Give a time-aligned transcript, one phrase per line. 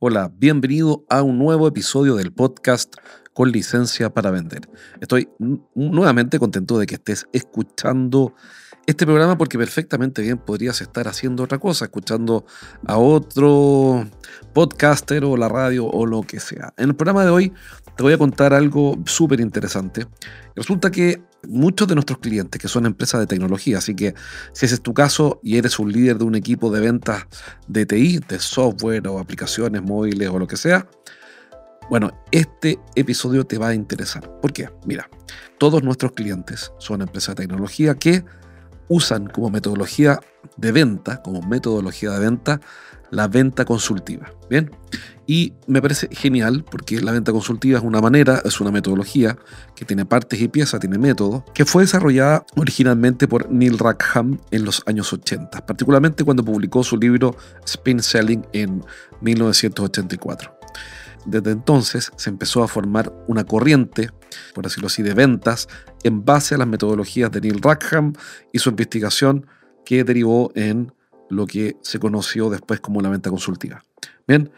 [0.00, 2.94] Hola, bienvenido a un nuevo episodio del podcast
[3.32, 4.70] con licencia para vender.
[5.00, 5.28] Estoy
[5.74, 8.32] nuevamente contento de que estés escuchando
[8.88, 12.46] este programa porque perfectamente bien podrías estar haciendo otra cosa, escuchando
[12.86, 14.08] a otro
[14.54, 16.72] podcaster o la radio o lo que sea.
[16.78, 17.52] En el programa de hoy
[17.98, 20.06] te voy a contar algo súper interesante.
[20.56, 24.14] Resulta que muchos de nuestros clientes, que son empresas de tecnología, así que
[24.54, 27.26] si ese es tu caso y eres un líder de un equipo de ventas
[27.66, 30.88] de TI, de software o aplicaciones móviles o lo que sea,
[31.90, 34.40] bueno, este episodio te va a interesar.
[34.40, 34.70] ¿Por qué?
[34.86, 35.10] Mira,
[35.58, 38.24] todos nuestros clientes son empresas de tecnología que
[38.88, 40.20] usan como metodología
[40.56, 42.60] de venta, como metodología de venta,
[43.10, 44.30] la venta consultiva.
[44.50, 44.70] Bien,
[45.26, 49.36] y me parece genial porque la venta consultiva es una manera, es una metodología
[49.74, 54.64] que tiene partes y piezas, tiene método, que fue desarrollada originalmente por Neil Rackham en
[54.64, 58.84] los años 80, particularmente cuando publicó su libro Spin Selling en
[59.20, 60.57] 1984.
[61.26, 64.10] Desde entonces se empezó a formar una corriente,
[64.54, 65.68] por decirlo así, de ventas
[66.04, 68.12] en base a las metodologías de Neil Rackham
[68.52, 69.46] y su investigación
[69.84, 70.92] que derivó en
[71.30, 73.82] lo que se conoció después como la venta consultiva.
[74.26, 74.50] Bien,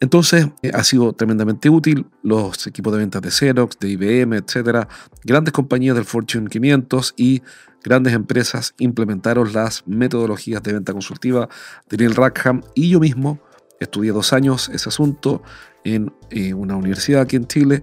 [0.00, 2.06] entonces eh, ha sido tremendamente útil.
[2.22, 4.88] Los equipos de ventas de Xerox, de IBM, etcétera,
[5.22, 7.42] grandes compañías del Fortune 500 y
[7.84, 11.48] grandes empresas implementaron las metodologías de venta consultiva
[11.90, 13.38] de Neil Rackham y yo mismo
[13.80, 15.42] estudié dos años ese asunto
[15.84, 17.82] en eh, una universidad aquí en Chile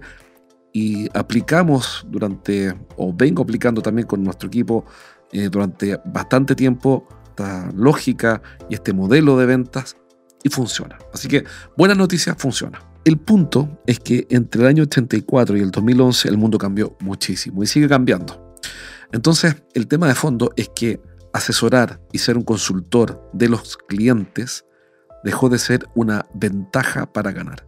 [0.72, 4.84] y aplicamos durante, o vengo aplicando también con nuestro equipo
[5.32, 9.96] eh, durante bastante tiempo esta lógica y este modelo de ventas
[10.42, 10.98] y funciona.
[11.12, 11.44] Así que
[11.76, 12.80] buena noticia, funciona.
[13.04, 17.62] El punto es que entre el año 84 y el 2011 el mundo cambió muchísimo
[17.62, 18.54] y sigue cambiando.
[19.12, 21.00] Entonces, el tema de fondo es que
[21.32, 24.64] asesorar y ser un consultor de los clientes
[25.26, 27.66] dejó de ser una ventaja para ganar.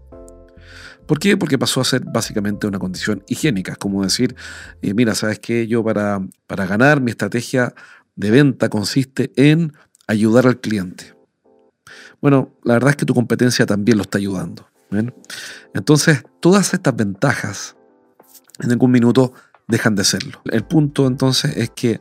[1.09, 1.37] ¿Por qué?
[1.37, 4.37] Porque pasó a ser básicamente una condición higiénica, como decir,
[4.81, 5.67] eh, mira, ¿sabes qué?
[5.67, 7.75] Yo para, para ganar mi estrategia
[8.15, 9.73] de venta consiste en
[10.07, 11.17] ayudar al cliente.
[12.21, 14.69] Bueno, la verdad es que tu competencia también lo está ayudando.
[15.75, 17.77] Entonces, todas estas ventajas
[18.61, 19.33] en algún minuto
[19.67, 20.41] dejan de serlo.
[20.45, 22.01] El punto entonces es que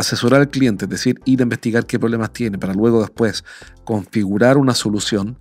[0.00, 3.44] asesorar al cliente, es decir, ir a investigar qué problemas tiene para luego después
[3.84, 5.38] configurar una solución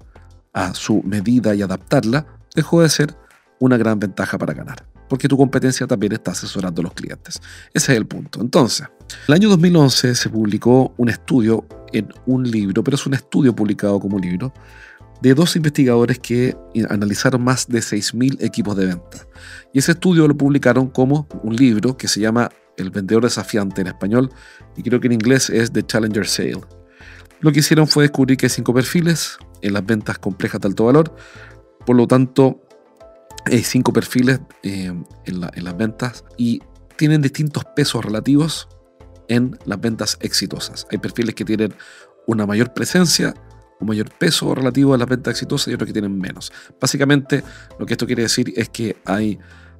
[0.53, 2.25] a su medida y adaptarla,
[2.55, 3.15] dejó de ser
[3.59, 7.41] una gran ventaja para ganar, porque tu competencia también está asesorando a los clientes.
[7.73, 8.41] Ese es el punto.
[8.41, 8.87] Entonces,
[9.27, 13.99] el año 2011 se publicó un estudio en un libro, pero es un estudio publicado
[13.99, 14.53] como libro,
[15.21, 16.55] de dos investigadores que
[16.89, 19.27] analizaron más de 6.000 equipos de venta.
[19.73, 22.49] Y ese estudio lo publicaron como un libro que se llama
[22.79, 24.31] El vendedor desafiante en español,
[24.75, 26.61] y creo que en inglés es The Challenger Sale.
[27.41, 30.85] Lo que hicieron fue descubrir que hay cinco perfiles en las ventas complejas de alto
[30.85, 31.13] valor,
[31.85, 32.61] por lo tanto,
[33.45, 34.93] hay cinco perfiles eh,
[35.25, 36.61] en, las ventas y
[36.97, 38.67] tienen distintos pesos relativos
[39.27, 40.85] en las ventas exitosas.
[40.91, 41.73] Hay perfiles que tienen
[42.27, 43.33] una mayor presencia,
[43.79, 46.51] un mayor peso relativo a las ventas exitosas y otros que tienen menos.
[46.79, 47.43] Básicamente,
[47.79, 49.39] lo que esto quiere decir es que hay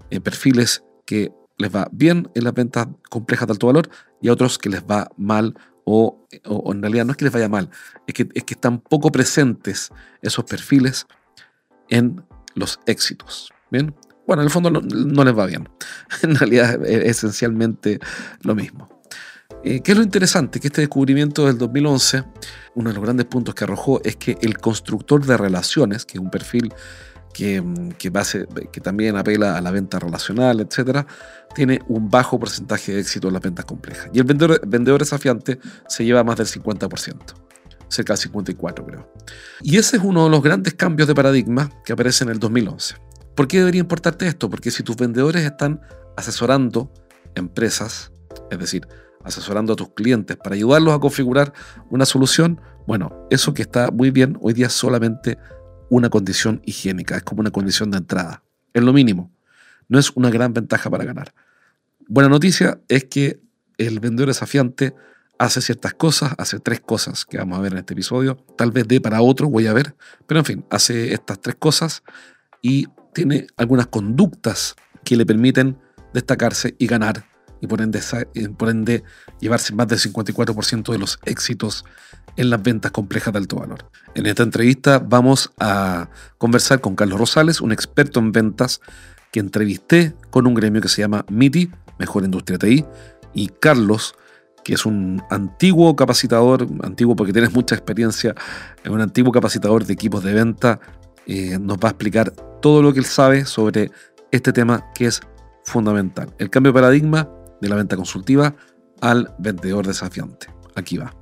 [0.09, 3.89] eh, perfiles que les va bien en las ventas complejas de alto valor
[4.21, 5.55] y a otros que les va mal
[5.85, 6.27] o,
[6.71, 7.69] en realidad no es que les vaya mal,
[8.05, 11.07] es que, es que están poco presentes esos perfiles
[11.89, 13.51] en los éxitos.
[13.71, 13.95] Bien,
[14.27, 15.67] bueno, en el fondo no, les va bien.
[16.21, 17.99] En realidad es esencialmente
[18.41, 18.87] lo mismo.
[19.63, 20.59] Eh, ¿Qué es lo interesante?
[20.59, 22.23] Que este descubrimiento del 2011,
[22.75, 26.23] uno de los grandes puntos que arrojó es que el constructor de relaciones, que es
[26.23, 26.71] un perfil
[27.33, 31.05] que, base, que también apela a la venta relacional, etc.,
[31.55, 34.09] tiene un bajo porcentaje de éxito en las ventas complejas.
[34.13, 37.49] Y el vendedor, vendedor desafiante se lleva más del 50%
[37.89, 39.11] cerca del 54 creo.
[39.61, 42.95] Y ese es uno de los grandes cambios de paradigma que aparece en el 2011.
[43.35, 44.49] ¿Por qué debería importarte esto?
[44.49, 45.81] Porque si tus vendedores están
[46.15, 46.91] asesorando
[47.35, 48.11] empresas,
[48.51, 48.87] es decir,
[49.23, 51.53] asesorando a tus clientes para ayudarlos a configurar
[51.89, 55.37] una solución, bueno, eso que está muy bien hoy día solamente
[55.89, 58.43] una condición higiénica, es como una condición de entrada,
[58.73, 59.31] es lo mínimo,
[59.87, 61.33] no es una gran ventaja para ganar.
[62.07, 63.39] Buena noticia es que
[63.77, 64.93] el vendedor desafiante
[65.37, 68.87] hace ciertas cosas, hace tres cosas que vamos a ver en este episodio, tal vez
[68.87, 69.95] dé para otro, voy a ver,
[70.27, 72.03] pero en fin, hace estas tres cosas
[72.61, 75.77] y tiene algunas conductas que le permiten
[76.13, 77.25] destacarse y ganar
[77.61, 78.01] y por ende,
[78.57, 79.03] por ende
[79.39, 81.85] llevarse más del 54% de los éxitos
[82.35, 83.89] en las ventas complejas de alto valor.
[84.15, 88.81] En esta entrevista vamos a conversar con Carlos Rosales, un experto en ventas
[89.31, 92.85] que entrevisté con un gremio que se llama MITI, Mejor Industria TI,
[93.33, 94.15] y Carlos,
[94.63, 98.35] que es un antiguo capacitador, antiguo porque tienes mucha experiencia,
[98.83, 100.79] es un antiguo capacitador de equipos de venta,
[101.27, 103.91] eh, nos va a explicar todo lo que él sabe sobre
[104.31, 105.21] este tema que es
[105.63, 106.33] fundamental.
[106.39, 107.29] El cambio de paradigma
[107.59, 108.55] de la venta consultiva
[109.01, 110.47] al vendedor desafiante.
[110.75, 111.13] Aquí va.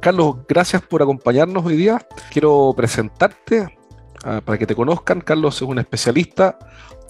[0.00, 2.04] Carlos, gracias por acompañarnos hoy día.
[2.32, 3.78] Quiero presentarte
[4.24, 5.20] ah, para que te conozcan.
[5.20, 6.58] Carlos es un especialista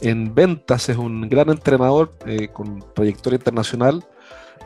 [0.01, 4.05] en ventas, es un gran entrenador eh, con trayectoria internacional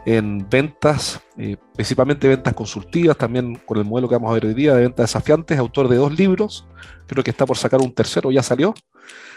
[0.06, 4.54] en ventas, eh, principalmente ventas consultivas, también con el modelo que vamos a ver hoy
[4.54, 6.64] día de ventas desafiantes, autor de dos libros,
[7.08, 8.72] creo que está por sacar un tercero, ya salió.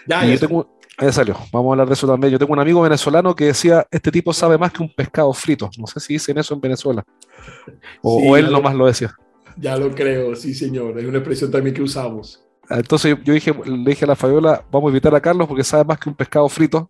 [0.07, 2.31] Ya, ya tengo, ya salió, vamos a hablar de eso también.
[2.31, 5.69] Yo tengo un amigo venezolano que decía, este tipo sabe más que un pescado frito.
[5.77, 7.03] No sé si dicen eso en Venezuela.
[8.01, 9.13] O, él nomás lo decía.
[9.57, 12.43] Ya lo creo, sí señor, es una expresión también que usamos.
[12.69, 15.83] Entonces yo dije, le dije a la Fabiola, vamos a invitar a Carlos porque sabe
[15.85, 16.89] más que un pescado frito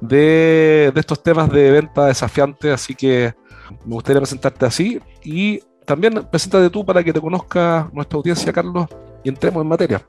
[0.00, 3.34] de, estos temas de venta desafiante, así que
[3.84, 8.86] me gustaría presentarte así y también preséntate tú para que te conozca nuestra audiencia, Carlos,
[9.24, 10.06] y entremos en materia.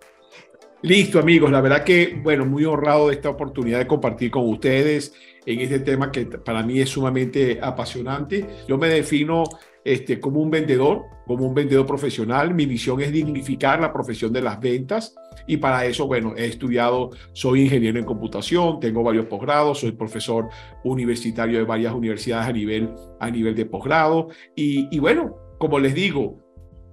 [0.84, 1.50] Listo, amigos.
[1.50, 5.14] La verdad que, bueno, muy honrado de esta oportunidad de compartir con ustedes
[5.46, 8.46] en este tema que para mí es sumamente apasionante.
[8.68, 9.46] Yo me defino
[9.86, 12.54] este, como un vendedor, como un vendedor profesional.
[12.54, 15.16] Mi misión es dignificar la profesión de las ventas
[15.48, 20.50] y para eso, bueno, he estudiado, soy ingeniero en computación, tengo varios posgrados, soy profesor
[20.84, 22.90] universitario de varias universidades a nivel,
[23.22, 26.43] a nivel de posgrado y, y bueno, como les digo,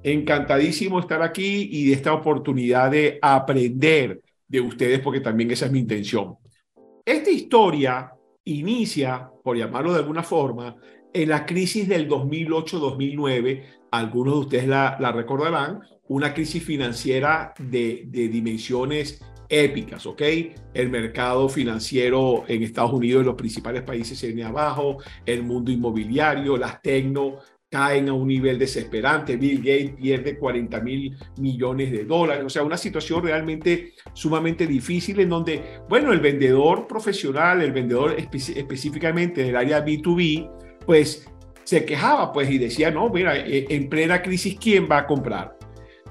[0.03, 5.73] encantadísimo estar aquí y de esta oportunidad de aprender de ustedes porque también esa es
[5.73, 6.37] mi intención.
[7.05, 8.13] Esta historia
[8.45, 10.77] inicia, por llamarlo de alguna forma,
[11.13, 19.21] en la crisis del 2008-2009, algunos de ustedes la, recordarán, una crisis financiera de, dimensiones
[19.49, 20.23] épicas, ¿ok?
[20.75, 25.73] El mercado financiero en Estados Unidos, en los principales países se viene abajo, el mundo
[25.73, 27.39] inmobiliario, las tecno
[27.71, 32.65] caen a un nivel desesperante, Bill Gates pierde 40 mil millones de dólares, o sea,
[32.65, 39.55] una situación realmente sumamente difícil en donde, bueno, el vendedor profesional, el vendedor específicamente del
[39.55, 40.51] área B2B,
[40.85, 41.31] pues
[41.63, 45.57] se quejaba pues y decía, no, mira, eh, en plena crisis, ¿quién va a comprar?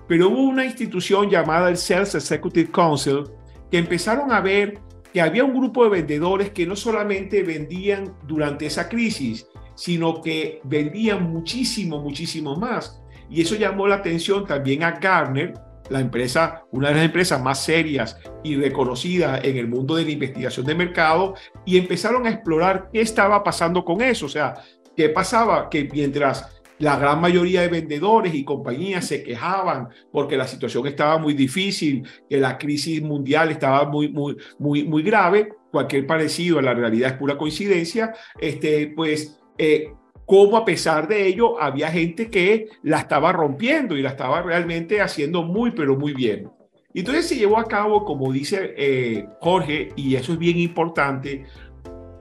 [0.07, 3.23] Pero hubo una institución llamada el Sales Executive Council
[3.69, 4.79] que empezaron a ver
[5.12, 9.47] que había un grupo de vendedores que no solamente vendían durante esa crisis,
[9.79, 13.01] sino que vendían muchísimo, muchísimo más.
[13.29, 15.53] Y eso llamó la atención también a Gartner,
[15.89, 20.11] la empresa, una de las empresas más serias y reconocidas en el mundo de la
[20.11, 21.35] investigación de mercado,
[21.65, 24.25] y empezaron a explorar qué estaba pasando con eso.
[24.25, 24.55] O sea,
[24.97, 30.47] qué pasaba que mientras la gran mayoría de vendedores y compañías se quejaban porque la
[30.47, 36.05] situación estaba muy difícil, que la crisis mundial estaba muy, muy, muy, muy grave, cualquier
[36.05, 39.94] parecido a la realidad es pura coincidencia, este, pues eh,
[40.25, 45.01] cómo a pesar de ello había gente que la estaba rompiendo y la estaba realmente
[45.01, 46.50] haciendo muy, pero muy bien.
[46.94, 51.45] Entonces se llevó a cabo, como dice eh, Jorge, y eso es bien importante,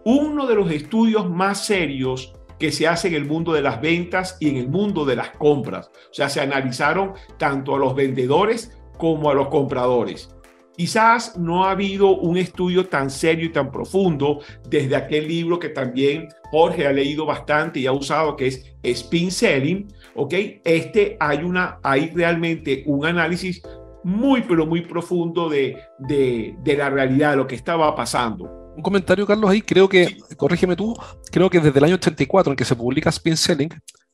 [0.04, 4.36] uno de los estudios más serios que se hace en el mundo de las ventas
[4.40, 5.90] y en el mundo de las compras.
[6.10, 10.34] O sea, se analizaron tanto a los vendedores como a los compradores.
[10.76, 15.70] Quizás no ha habido un estudio tan serio y tan profundo desde aquel libro que
[15.70, 20.34] también Jorge ha leído bastante y ha usado, que es Spin Selling, ¿ok?
[20.64, 23.62] Este hay, una, hay realmente un análisis
[24.04, 28.72] muy, pero muy profundo de, de, de la realidad, de lo que estaba pasando.
[28.76, 30.94] Un comentario, Carlos, ahí creo que, corrígeme tú,
[31.32, 33.70] creo que desde el año 84 en que se publica Spin Selling,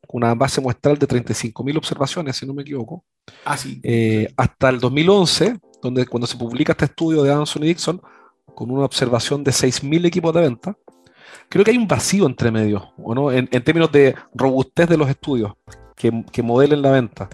[0.08, 3.04] una base muestral de 35.000 observaciones, si no me equivoco,
[3.44, 3.80] ah, sí.
[3.82, 8.00] Eh, hasta el 2011, donde cuando se publica este estudio de Anson y Dixon,
[8.54, 10.78] con una observación de 6.000 equipos de venta,
[11.48, 13.32] creo que hay un vacío entre medio, ¿o no?
[13.32, 15.52] En, términos de robustez de los estudios
[15.96, 17.28] que, que modelen la venta.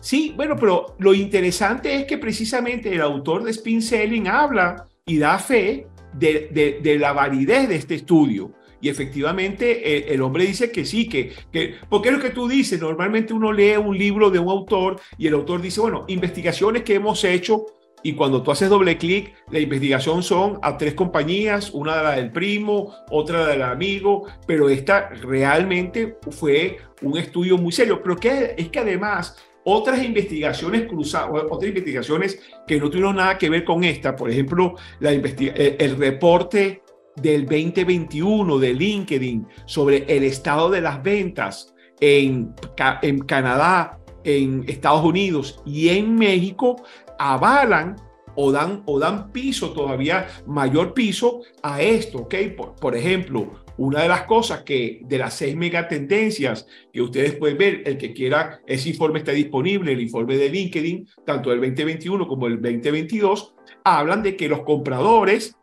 [0.00, 5.18] Sí, bueno, pero lo interesante es que precisamente el autor de Spin Selling habla y
[5.18, 8.52] da fe de, de, de la validez de este estudio.
[8.84, 12.46] Y efectivamente eh, el, hombre dice que sí, que, que, porque es lo que tú
[12.46, 16.82] dices, normalmente uno lee un libro de un autor y el autor dice, bueno, investigaciones
[16.82, 17.64] que hemos hecho
[18.04, 22.12] y cuando tú haces doble clic, la investigación son a tres compañías, una de la
[22.16, 28.02] del primo, otra del amigo, pero esta realmente fue un estudio muy serio.
[28.02, 33.48] Pero que, es que además otras investigaciones cruzadas, otras investigaciones que no tuvieron nada que
[33.48, 36.82] ver con esta, por ejemplo, la eh, el reporte
[37.16, 42.54] del 2021 de LinkedIn sobre el estado de las ventas en,
[43.00, 46.82] en Canadá, en Estados Unidos y en México
[47.24, 47.96] avalan
[48.36, 52.34] o dan, o dan piso, todavía mayor piso a esto, ¿ok?
[52.80, 57.82] Por, ejemplo, una de las cosas que de las seis megatendencias que ustedes pueden ver,
[57.86, 62.46] el que quiera, ese informe está disponible, el informe de LinkedIn, tanto del 2021 como
[62.46, 63.54] el 2022,
[63.84, 65.56] hablan de que los compradores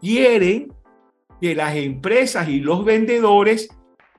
[0.00, 0.72] quieren
[1.40, 3.68] que las empresas y los vendedores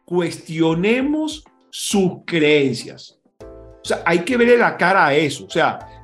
[0.06, 3.20] cuestionemos sus creencias.
[3.42, 5.46] O sea, hay que verle la cara a eso.
[5.46, 5.97] O sea,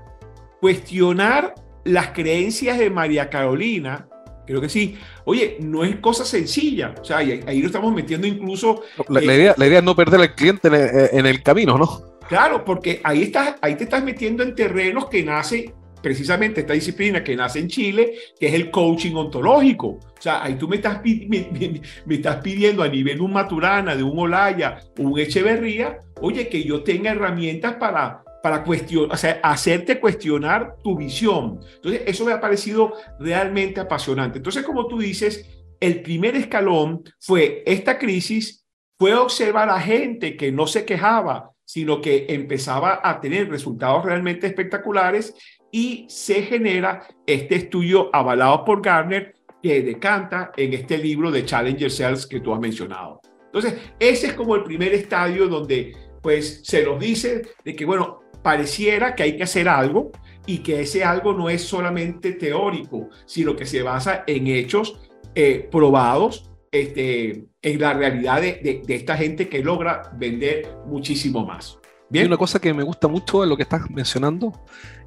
[0.64, 4.08] cuestionar las creencias de María Carolina,
[4.48, 4.98] creo que sí.
[5.26, 6.96] Oye, no es cosa sencilla.
[7.02, 8.82] O sea, ahí, lo estamos metiendo incluso.
[9.10, 10.70] La, eh, idea, la idea es no perder al cliente
[11.12, 12.18] en el, camino, ¿no?
[12.30, 17.26] Claro, porque ahí, estás, ahí te estás metiendo en terrenos que nace precisamente esta disciplina
[17.26, 19.88] que nace en Chile, que es el coaching ontológico.
[19.88, 24.04] O sea, ahí tú me estás, me, estás pidiendo a nivel de un Maturana, de
[24.04, 30.02] un Olaya, un Echeverría, oye, que yo tenga herramientas para, para cuestionar, o sea, hacerte
[30.02, 31.62] cuestionar tu visión.
[31.76, 34.40] Entonces, eso me ha parecido realmente apasionante.
[34.40, 38.66] Entonces, como tú dices, el primer escalón fue esta crisis,
[39.00, 44.46] fue observar a gente que no se quejaba, sino que empezaba a tener resultados realmente
[44.48, 45.34] espectaculares
[45.72, 51.90] y se genera este estudio avalado por Garner que decanta en este libro de Challenger
[51.90, 53.22] Cells que tú has mencionado.
[53.46, 58.23] Entonces, ese es como el primer estadio donde pues se nos dice de que, bueno,
[58.44, 60.12] pareciera que hay que hacer algo
[60.46, 65.00] y que ese algo no es solamente teórico, sino que se basa en hechos
[65.36, 71.80] eh, probados este, en la realidad de, de esta gente que logra vender muchísimo más.
[72.14, 72.28] Bien.
[72.28, 74.54] una cosa que me gusta mucho de lo que estás mencionando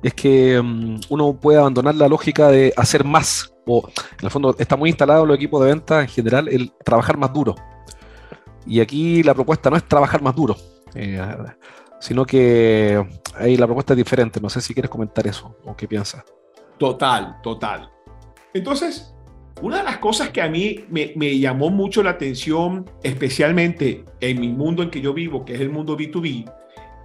[0.02, 3.88] es que mm, uno puede abandonar la lógica de hacer más, o
[4.18, 7.16] en el fondo está muy instalado en los equipos de venta en general el trabajar
[7.16, 7.54] más duro.
[8.66, 10.56] Y aquí la propuesta no es trabajar más duro,
[10.96, 11.20] eh,
[12.00, 14.40] sino que ahí la propuesta es diferente.
[14.40, 16.24] No sé si quieres comentar eso o qué piensas.
[16.78, 17.90] Total, total.
[18.52, 19.14] Entonces,
[19.62, 24.40] una de las cosas que a mí me, me, llamó mucho la atención, especialmente en
[24.40, 26.52] mi mundo en que yo vivo, que es el mundo B2B,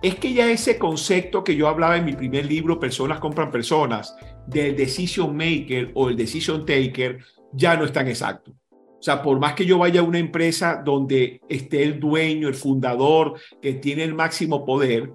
[0.02, 4.16] es que ya ese concepto que yo hablaba en mi primer libro, Personas compran personas,
[4.48, 7.20] del decision maker o el decision taker,
[7.54, 8.54] ya no es tan exacto.
[9.02, 12.54] O sea, por más que yo vaya a una empresa donde esté el dueño, el
[12.54, 15.12] fundador, que tiene el máximo poder,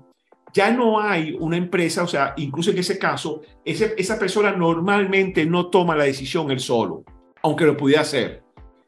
[0.52, 5.70] ya no hay una empresa, o sea, incluso en ese caso, esa persona normalmente no
[5.70, 7.04] toma la decisión él solo,
[7.44, 8.42] aunque lo pudiera hacer.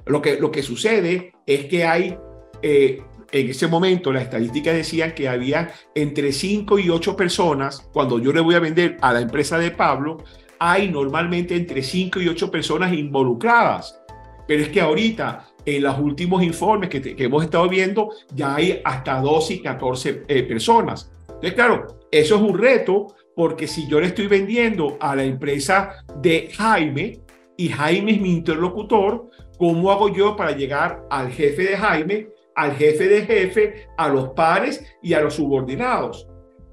[0.04, 2.18] Lo que, lo que sucede es que hay
[2.60, 3.00] eh,
[3.30, 8.32] en ese momento las estadísticas decían que había entre 5 y 8 personas, cuando yo
[8.32, 10.24] le voy a vender a la empresa de Pablo,
[10.58, 14.00] hay normalmente entre 5 y 8 personas involucradas.
[14.48, 19.20] Pero es que ahorita, en los últimos informes que, hemos estado viendo, ya hay hasta
[19.20, 21.12] 12 y 14 eh, personas.
[21.28, 26.04] Entonces, claro, eso es un reto porque si yo le estoy vendiendo a la empresa
[26.16, 27.20] de Jaime
[27.56, 32.28] y Jaime es mi interlocutor, ¿cómo hago yo para llegar al jefe de Jaime
[32.58, 36.26] al jefe de jefe, a los pares y a los subordinados.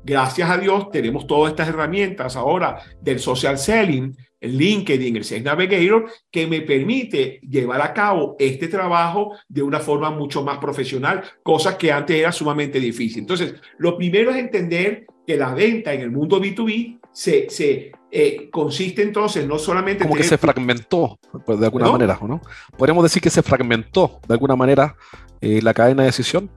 [0.03, 5.43] Gracias a Dios tenemos todas estas herramientas ahora del social selling, el LinkedIn, el Sales
[5.43, 11.23] Navigator, que me permite llevar a cabo este trabajo de una forma mucho más profesional,
[11.43, 13.19] cosa que antes era sumamente difícil.
[13.19, 18.49] Entonces, lo primero es entender que la venta en el mundo B2B se, se eh,
[18.51, 20.03] consiste entonces no solamente...
[20.03, 22.41] Como que se fragmentó, pues, de alguna manera, ¿no?
[22.77, 24.95] Podríamos decir que se fragmentó de alguna manera
[25.41, 26.49] eh, la cadena de decisión?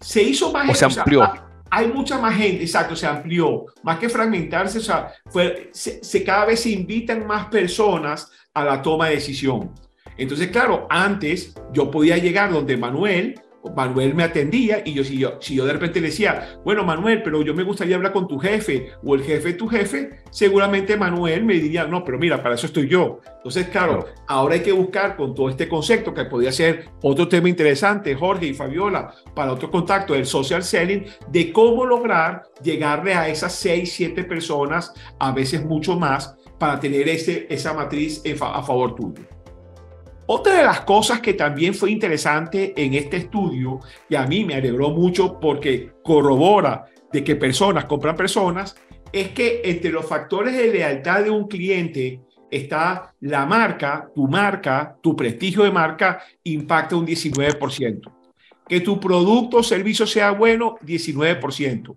[0.00, 0.68] Se hizo más...
[0.68, 1.47] O se amplió.
[1.70, 6.46] Hay mucha más gente, exacto, se amplió, más que fragmentarse, o sea, fue, se, cada
[6.46, 9.72] vez se invitan más personas a la toma de decisión.
[10.16, 13.40] Entonces, claro, antes yo podía llegar donde Manuel
[13.76, 17.22] Manuel me atendía y yo si, yo si yo de repente le decía, bueno Manuel,
[17.22, 20.96] pero yo me gustaría hablar con tu jefe o el jefe de tu jefe, seguramente
[20.96, 23.20] Manuel me diría, no, pero mira, para eso estoy yo.
[23.36, 27.48] Entonces, claro, ahora hay que buscar con todo este concepto que podría ser otro tema
[27.48, 33.28] interesante, Jorge y Fabiola, para otro contacto, el social selling, de cómo lograr llegarle a
[33.28, 38.94] esas seis, siete personas, a veces mucho más, para tener ese, esa matriz a favor
[38.94, 39.22] tuyo.
[40.30, 43.80] Otra de las cosas que también fue interesante en este estudio,
[44.10, 48.76] y a mí me alegró mucho porque corrobora de que personas compran personas,
[49.10, 52.20] es que entre los factores de lealtad de un cliente
[52.50, 58.12] está la marca, tu marca, tu prestigio de marca impacta un 19%.
[58.68, 61.94] Que tu producto o servicio sea bueno, 19%.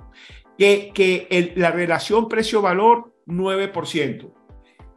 [0.58, 4.32] que, que la relación precio-valor 9%.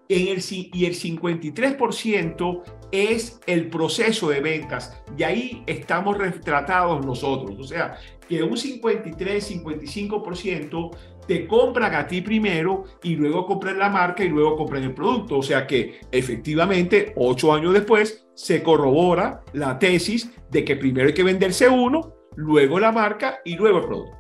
[0.09, 5.03] En el, y el 53% es el proceso de ventas.
[5.17, 7.59] Y ahí estamos retratados nosotros.
[7.59, 10.91] O sea, que un 53, 55%
[11.27, 15.39] te compran a ti primero y luego compran la marca y luego compran el producto.
[15.39, 21.15] O sea que efectivamente, ocho años después, se corrobora la tesis de que primero hay
[21.15, 24.19] que venderse uno, luego la marca y luego el producto.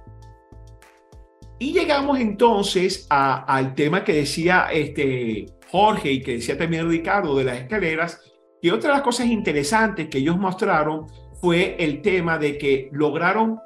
[1.58, 7.42] Y llegamos entonces al tema que decía este Jorge y que decía también Ricardo de
[7.42, 8.22] las escaleras,
[8.62, 11.08] y otra de las cosas interesantes que ellos mostraron
[11.40, 13.58] fue el tema de que lograron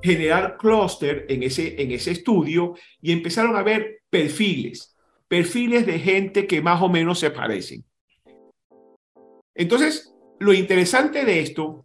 [0.00, 6.46] generar clúster en ese, en ese estudio y empezaron a ver perfiles, perfiles de gente
[6.46, 7.84] que más o menos se parecen.
[9.52, 11.84] Entonces, lo interesante de esto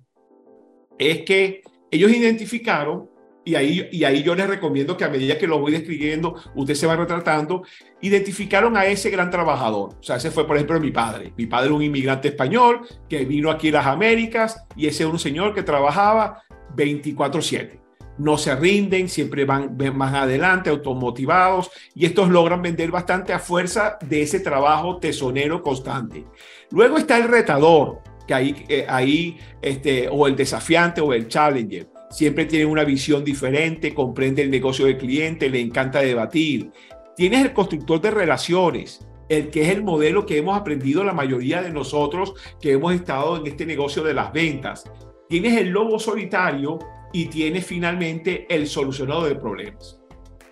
[0.99, 3.09] es que ellos identificaron
[3.45, 6.73] y ahí, y ahí yo les recomiendo que a medida que lo voy describiendo, usted
[6.73, 7.63] se va retratando,
[8.01, 9.91] identificaron a ese gran trabajador.
[9.99, 11.31] O sea, ese fue, por ejemplo, mi padre.
[11.37, 15.19] Mi padre un inmigrante español que vino aquí a las Américas y ese es un
[15.19, 16.43] señor que trabajaba
[16.75, 17.79] 24/7.
[18.17, 23.99] No se rinden, siempre van más adelante, automotivados, y estos logran vender bastante a fuerza
[24.01, 26.25] de ese trabajo tesonero constante.
[26.71, 31.94] Luego está el retador, que ahí, eh, ahí este, o el desafiante o el challenger
[32.15, 36.71] siempre tiene una visión diferente, comprende el negocio del cliente, le encanta debatir.
[37.17, 41.61] Tienes el constructor de relaciones, el que es el modelo que hemos aprendido la mayoría
[41.61, 44.89] de nosotros que hemos estado en este negocio de las ventas.
[45.27, 46.79] Tienes el lobo solitario
[47.11, 49.99] y tienes finalmente el solucionado de problemas.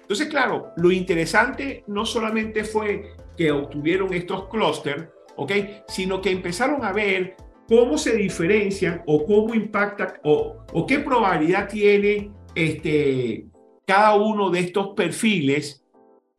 [0.01, 5.05] Entonces, claro, lo interesante no solamente fue que obtuvieron estos clústeres,
[5.37, 5.51] ¿ok?
[5.87, 12.31] Sino que empezaron a ver cómo se diferencian o cómo impacta o, qué probabilidad tiene
[12.55, 13.45] este,
[13.85, 15.83] cada uno de estos perfiles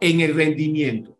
[0.00, 1.16] en el rendimiento.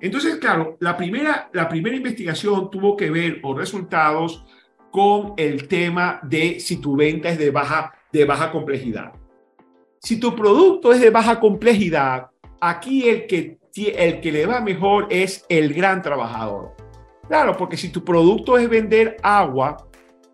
[0.00, 4.44] Entonces, claro, la primera, la primera investigación tuvo que ver o resultados
[4.90, 9.12] con el tema de si tu venta es de baja, de baja complejidad.
[10.00, 12.28] Si tu producto es de baja complejidad,
[12.60, 16.77] aquí el que, el que le va mejor es el gran trabajador.
[17.28, 19.76] Claro, porque si tu producto es vender agua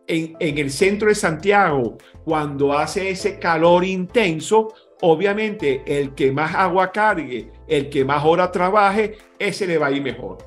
[0.07, 6.93] en, el centro de Santiago, cuando hace ese calor intenso, obviamente el que más agua
[6.93, 10.39] cargue, el que más hora trabaje, ese le va a ir mejor.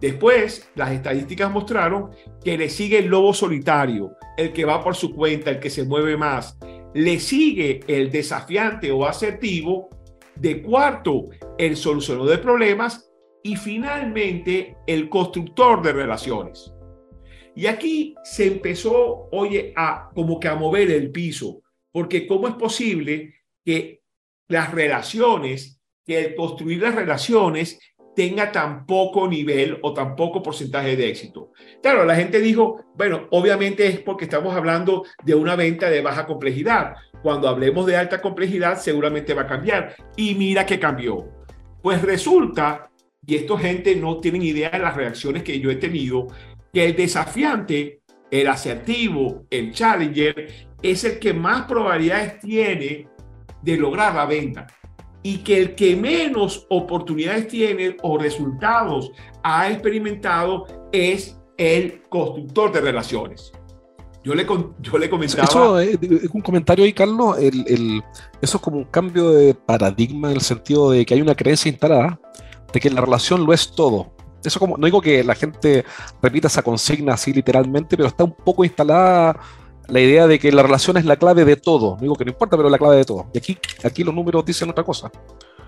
[0.00, 2.10] Después, las estadísticas mostraron
[2.44, 5.84] que le sigue el lobo solitario, el que va por su cuenta, el que se
[5.84, 6.58] mueve más.
[6.92, 9.88] Le sigue el desafiante o asertivo.
[10.34, 13.05] De cuarto, el solucionador de problemas
[13.46, 16.72] y finalmente el constructor de relaciones.
[17.54, 22.54] Y aquí se empezó, oye, a como que a mover el piso, porque ¿cómo es
[22.54, 24.02] posible que
[24.48, 27.78] las relaciones, que el construir las relaciones
[28.16, 31.52] tenga tan poco nivel o tan poco porcentaje de éxito.
[31.82, 36.26] Claro, la gente dijo, bueno, obviamente es porque estamos hablando de una venta de baja
[36.26, 36.94] complejidad.
[37.22, 39.94] Cuando hablemos de alta complejidad, seguramente va a cambiar.
[40.16, 41.28] Y mira que cambió.
[41.82, 42.90] Pues resulta
[43.26, 46.28] y esta gente no tienen idea de las reacciones que yo he tenido,
[46.72, 53.08] que el desafiante, el asertivo, el challenger, es el que más probabilidades tiene
[53.62, 54.66] de lograr la venta
[55.22, 59.10] y que el que menos oportunidades tiene o resultados
[59.42, 63.52] ha experimentado es el constructor de relaciones.
[64.22, 64.46] Yo le,
[64.80, 65.44] yo le comentaba...
[65.44, 67.38] Eso es un comentario ahí, Carlos.
[67.38, 68.02] El,
[68.40, 71.70] eso es como un cambio de paradigma en el sentido de que hay una creencia
[71.70, 72.20] instalada
[72.72, 74.12] de que la relación lo es todo.
[74.44, 75.84] Eso como, no digo que la gente
[76.22, 79.38] repita esa consigna así literalmente, pero está un poco instalada
[79.88, 81.96] la idea de que la relación es la clave de todo.
[81.96, 83.26] No digo que no importa, pero la clave de todo.
[83.32, 85.10] Y aquí, aquí los números dicen otra cosa.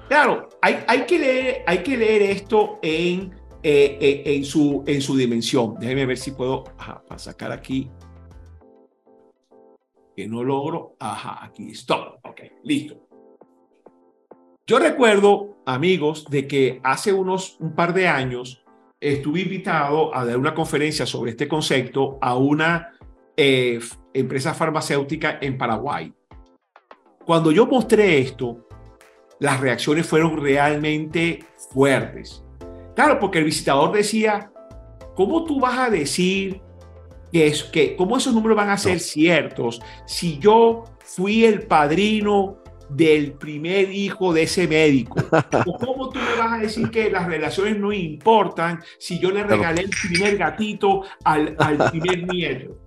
[0.08, 5.00] Claro, hay, hay, que, leer, hay que leer esto en, eh, eh, en, su, en
[5.00, 5.74] su dimensión.
[5.78, 7.90] Déjenme ver si puedo ajá, sacar aquí.
[10.16, 10.96] Que no logro.
[10.98, 11.70] Ajá, aquí.
[11.72, 12.20] Stop.
[12.24, 13.07] Ok, listo.
[14.68, 18.62] Yo recuerdo, amigos, de que hace unos un par de años
[19.00, 22.92] estuve invitado a dar una conferencia sobre este concepto a una
[23.34, 23.80] eh,
[24.12, 26.12] empresa farmacéutica en Paraguay.
[27.24, 28.68] Cuando yo mostré esto,
[29.40, 32.44] las reacciones fueron realmente fuertes.
[32.94, 34.52] Claro, porque el visitador decía,
[35.14, 36.60] ¿cómo tú vas a decir
[37.32, 42.58] que, es, que cómo esos números van a ser ciertos si yo fui el padrino
[42.88, 45.16] del primer hijo de ese médico.
[45.80, 49.82] ¿Cómo tú me vas a decir que las relaciones no importan si yo le regalé
[49.82, 52.78] el primer gatito al, al primer nieto?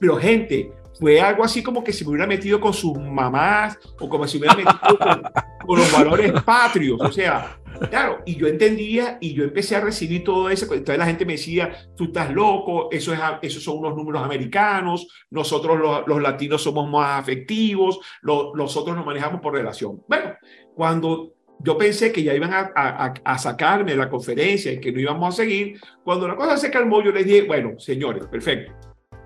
[0.00, 4.08] pero gente, fue algo así como que se me hubiera metido con sus mamás o
[4.08, 5.22] como si me hubiera metido con,
[5.66, 7.00] con los valores patrios.
[7.00, 7.58] O sea,
[7.90, 10.64] Claro, y yo entendía y yo empecé a recibir todo eso.
[10.72, 15.08] Entonces la gente me decía, tú estás loco, eso es, esos son unos números americanos,
[15.30, 20.02] nosotros los, los latinos somos más afectivos, nosotros nos manejamos por relación.
[20.08, 20.34] Bueno,
[20.74, 24.92] cuando yo pensé que ya iban a, a, a, sacarme de la conferencia y que
[24.92, 28.72] no íbamos a seguir, cuando la cosa se calmó, yo les dije, bueno, señores, perfecto.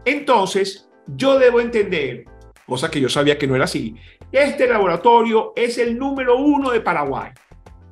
[0.04, 2.24] Entonces, yo debo entender,
[2.66, 3.94] cosa que yo sabía que no era así,
[4.32, 7.30] este laboratorio es el número uno de Paraguay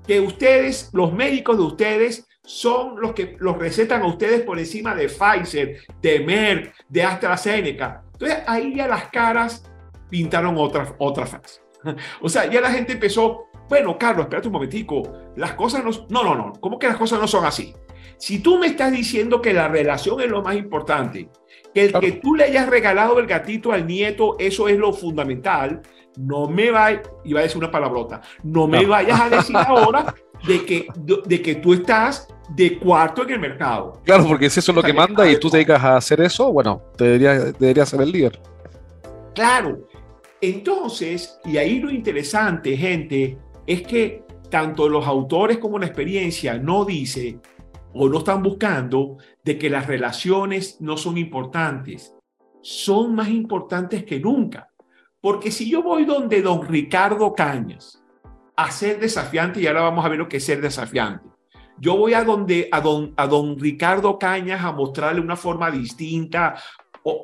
[0.07, 4.95] que ustedes, los médicos de ustedes, son los que los recetan a ustedes por encima
[4.95, 8.03] de Pfizer, de Merck, de AstraZeneca.
[8.13, 9.65] Entonces ahí ya las caras
[10.11, 11.61] pintaron otra, otra fase.
[12.21, 15.03] O sea, ya la gente empezó, bueno, Carlos, espérate un momentico,
[15.37, 15.91] las cosas no...
[16.09, 17.75] No, no, no, ¿cómo que las cosas no son así?
[18.17, 21.29] Si tú me estás diciendo que la relación es lo más importante,
[21.75, 25.83] que el que tú le hayas regalado el gatito al nieto, eso es lo fundamental,
[26.17, 30.15] no me vayas, iba a decir una palabrota, no me vayas a decir ahora
[30.47, 30.87] de que,
[31.27, 34.01] de que tú estás de cuarto en el mercado.
[34.05, 36.53] Claro, porque si eso es lo que manda y tú te dedicas a hacer eso,
[36.53, 38.41] bueno, debería, debería ser el líder.
[39.35, 39.89] Claro.
[40.41, 46.85] Entonces, y ahí lo interesante, gente, es que tanto los autores como la experiencia no
[46.85, 47.39] dice
[47.95, 52.15] o no están buscando de que las relaciones no son importantes.
[52.61, 54.71] Son más importantes que nunca.
[55.21, 58.03] Porque si yo voy donde don Ricardo Cañas
[58.57, 61.29] a ser desafiante, y ahora vamos a ver lo que es ser desafiante,
[61.79, 66.57] yo voy a donde a don, a don Ricardo Cañas a mostrarle una forma distinta,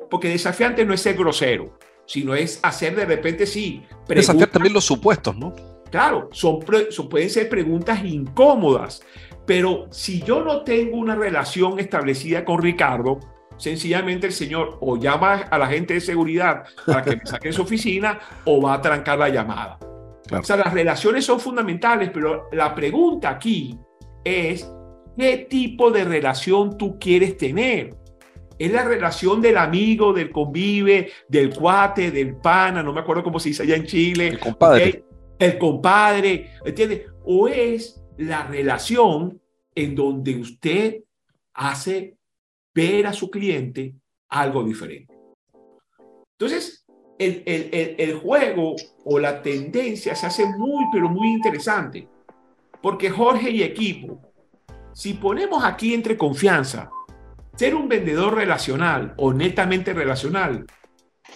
[0.09, 3.83] porque desafiante no es ser grosero, sino es hacer de repente sí.
[4.07, 5.53] Desafiar también los supuestos, ¿no?
[5.89, 9.01] Claro, son, son, pueden ser preguntas incómodas,
[9.45, 13.19] pero si yo no tengo una relación establecida con Ricardo,
[13.57, 17.61] sencillamente el señor o llama a la gente de seguridad para que me saquen su
[17.61, 19.77] oficina o va a trancar la llamada.
[20.31, 23.77] O sea, las relaciones son fundamentales, pero la pregunta aquí
[24.23, 24.69] es,
[25.17, 27.95] ¿qué tipo de relación tú quieres tener?
[28.57, 33.39] Es la relación del amigo, del convive, del cuate, del pana, no me acuerdo cómo
[33.39, 34.27] se dice allá en Chile.
[34.27, 35.03] El compadre.
[35.37, 37.07] El compadre, ¿entiendes?
[37.25, 39.41] O es la relación
[39.75, 41.03] en donde usted
[41.53, 42.17] hace
[42.73, 43.95] ver a su cliente
[44.29, 45.13] algo diferente.
[46.37, 46.85] Entonces,
[47.19, 52.07] el, el, el, juego o la tendencia se hace muy, pero muy interesante.
[52.81, 54.19] Porque Jorge y equipo,
[54.93, 56.89] si ponemos aquí entre confianza,
[57.55, 60.65] ser un vendedor relacional o netamente relacional,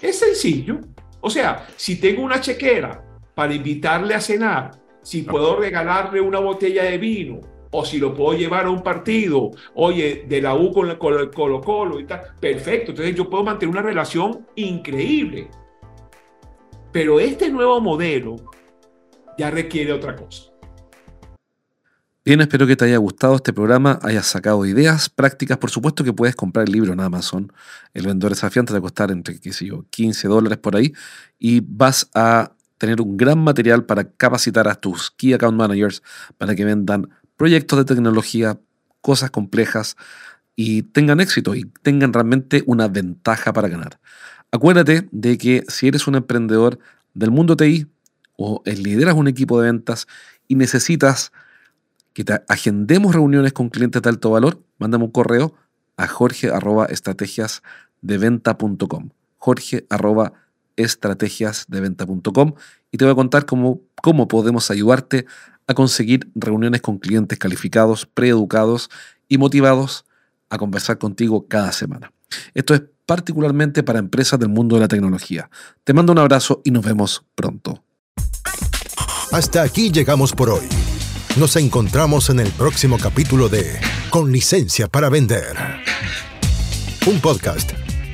[0.02, 0.80] es sencillo.
[1.22, 3.04] O sea, si tengo una chequera
[3.36, 4.72] para invitarle a cenar,
[5.06, 7.40] si puedo regalarle una botella de vino,
[7.70, 11.62] o si lo puedo llevar a un partido, oye, de la U con, el Colo
[11.62, 15.48] Colo y tal, perfecto, entonces yo puedo mantener una relación increíble.
[16.92, 18.38] Pero este nuevo modelo
[19.38, 20.52] ya requiere otra cosa.
[22.24, 25.60] Bien, espero que te haya gustado este programa, hayas sacado ideas prácticas.
[25.60, 27.54] Por supuesto que puedes comprar el libro en Amazon.
[27.94, 30.94] El vendedor desafiante te va a costar entre, qué sé yo, 15 dólares por ahí.
[31.38, 32.54] Y vas a
[32.86, 36.04] tener un gran material para capacitar a tus Key Account Managers
[36.38, 38.60] para que vendan proyectos de tecnología,
[39.02, 39.98] cosas complejas
[40.56, 44.00] y tengan éxito y tengan realmente una ventaja para ganar.
[44.52, 46.78] Acuérdate de que si eres un emprendedor
[47.16, 47.88] del mundo TI
[48.38, 50.08] o lideras un equipo de ventas
[50.48, 51.32] y necesitas
[52.14, 55.56] que te agendemos reuniones con clientes de alto valor, mándame un correo
[55.98, 56.52] a jorge
[60.78, 62.54] jorge
[62.92, 65.26] y te voy a contar cómo, cómo podemos ayudarte
[65.68, 68.90] a conseguir reuniones con clientes calificados, preeducados
[69.28, 70.06] y motivados
[70.50, 72.12] a conversar contigo cada semana.
[72.54, 75.50] Esto es particularmente para empresas del mundo de la tecnología.
[75.84, 77.84] Te mando un abrazo y nos vemos pronto.
[79.32, 80.68] Hasta aquí llegamos por hoy.
[81.38, 85.56] Nos encontramos en el próximo capítulo de Con licencia para vender.
[87.06, 87.85] Un podcast